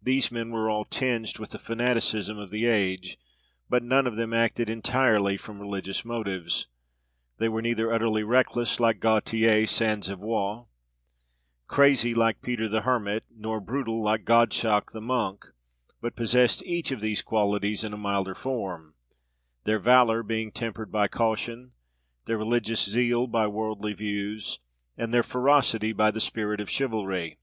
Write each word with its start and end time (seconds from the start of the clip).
These 0.00 0.32
men 0.32 0.50
were 0.50 0.70
all 0.70 0.86
tinged 0.86 1.38
with 1.38 1.50
the 1.50 1.58
fanaticism 1.58 2.38
of 2.38 2.48
the 2.50 2.64
age, 2.64 3.18
but 3.68 3.82
none 3.82 4.06
of 4.06 4.16
them 4.16 4.32
acted 4.32 4.70
entirely 4.70 5.36
from 5.36 5.60
religious 5.60 6.06
motives. 6.06 6.68
They 7.36 7.46
were 7.50 7.60
neither 7.60 7.92
utterly 7.92 8.22
reckless 8.22 8.80
like 8.80 8.98
Gautier 8.98 9.66
sans 9.66 10.08
Avoir, 10.08 10.68
crazy 11.66 12.14
like 12.14 12.40
Peter 12.40 12.66
the 12.66 12.80
Hermit, 12.80 13.24
nor 13.30 13.60
brutal 13.60 14.02
like 14.02 14.24
Gottschalk 14.24 14.92
the 14.92 15.02
Monk, 15.02 15.44
but 16.00 16.16
possessed 16.16 16.62
each 16.64 16.90
of 16.90 17.02
these 17.02 17.20
qualities 17.20 17.84
in 17.84 17.92
a 17.92 17.98
milder 17.98 18.34
form; 18.34 18.94
their 19.64 19.78
valour 19.78 20.22
being 20.22 20.50
tempered 20.50 20.90
by 20.90 21.08
caution, 21.08 21.72
their 22.24 22.38
religious 22.38 22.82
zeal 22.88 23.26
by 23.26 23.46
worldly 23.46 23.92
views, 23.92 24.60
and 24.96 25.12
their 25.12 25.22
ferocity 25.22 25.92
by 25.92 26.10
the 26.10 26.22
spirit 26.22 26.58
of 26.58 26.70
chivalry. 26.70 27.38